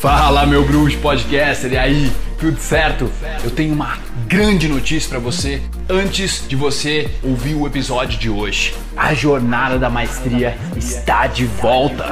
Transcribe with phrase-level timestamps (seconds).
[0.00, 3.12] Fala, meu bruxo podcaster, e aí, tudo certo?
[3.44, 8.74] Eu tenho uma grande notícia para você antes de você ouvir o episódio de hoje.
[8.96, 12.06] A jornada da maestria está de volta.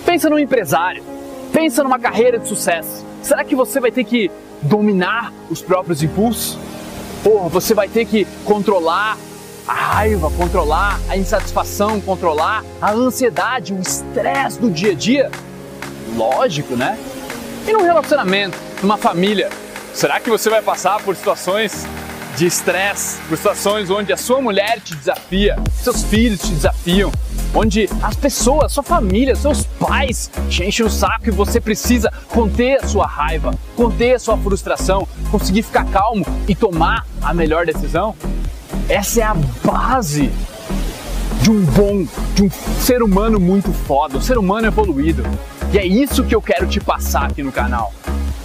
[0.04, 1.02] Pensa num empresário,
[1.52, 3.04] pensa numa carreira de sucesso.
[3.22, 4.30] Será que você vai ter que
[4.62, 6.58] dominar os próprios impulsos?
[7.24, 9.16] Porra, você vai ter que controlar
[9.66, 15.30] a raiva, controlar a insatisfação, controlar a ansiedade, o estresse do dia a dia?
[16.16, 16.98] Lógico, né?
[17.66, 19.50] E num relacionamento, numa família,
[19.92, 21.84] será que você vai passar por situações
[22.36, 27.10] de estresse, por situações onde a sua mulher te desafia, seus filhos te desafiam,
[27.54, 32.84] onde as pessoas, sua família, seus pais te enchem o saco e você precisa conter
[32.84, 38.14] a sua raiva, conter a sua frustração, conseguir ficar calmo e tomar a melhor decisão?
[38.88, 39.34] Essa é a
[39.64, 40.30] base
[41.42, 42.50] de um bom, de um
[42.80, 45.24] ser humano muito foda, um ser humano evoluído.
[45.72, 47.92] E é isso que eu quero te passar aqui no canal.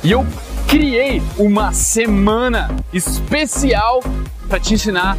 [0.03, 0.25] E eu
[0.67, 4.01] criei uma semana especial
[4.49, 5.15] para te ensinar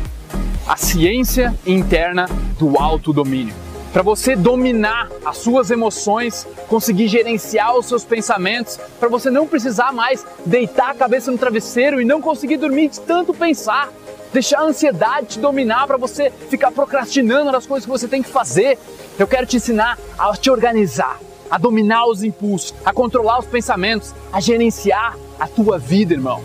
[0.67, 3.55] a ciência interna do autodomínio.
[3.93, 9.93] Para você dominar as suas emoções, conseguir gerenciar os seus pensamentos, para você não precisar
[9.93, 13.89] mais deitar a cabeça no travesseiro e não conseguir dormir de tanto pensar
[14.33, 18.31] deixar a ansiedade te dominar para você ficar procrastinando nas coisas que você tem que
[18.31, 18.79] fazer.
[19.19, 21.21] Eu quero te ensinar a te organizar,
[21.51, 26.43] a dominar os impulsos, a controlar os pensamentos, a gerenciar a tua vida, irmão,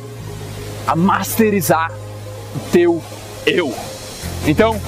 [0.85, 1.91] a masterizar
[2.55, 3.01] o teu
[3.45, 3.73] eu.
[4.45, 4.79] Então,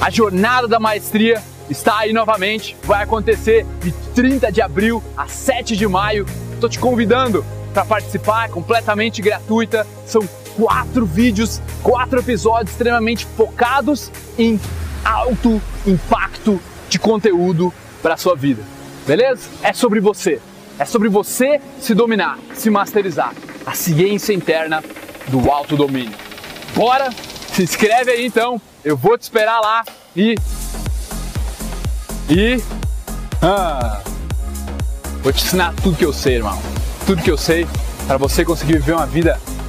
[0.00, 5.76] a jornada da maestria está aí novamente, vai acontecer de 30 de abril a 7
[5.76, 6.26] de maio.
[6.52, 9.86] Estou te convidando para participar, é completamente gratuita.
[10.06, 14.60] São quatro vídeos, quatro episódios extremamente focados em
[15.04, 17.72] alto impacto de conteúdo
[18.02, 18.62] para sua vida.
[19.06, 19.48] Beleza?
[19.62, 20.40] É sobre você.
[20.78, 23.32] É sobre você se dominar, se masterizar.
[23.64, 24.82] A ciência interna
[25.28, 26.12] do alto domínio.
[26.74, 27.10] Bora?
[27.52, 28.60] Se inscreve aí então.
[28.84, 30.34] Eu vou te esperar lá e
[32.28, 32.60] e
[33.40, 34.00] ah,
[35.22, 36.60] vou te ensinar tudo que eu sei, irmão.
[37.06, 37.66] Tudo que eu sei
[38.06, 39.38] para você conseguir viver uma vida